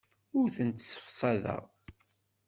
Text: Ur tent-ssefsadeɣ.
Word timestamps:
Ur 0.39 0.47
tent-ssefsadeɣ. 0.55 1.63